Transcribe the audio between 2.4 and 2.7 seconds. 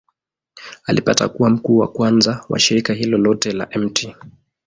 wa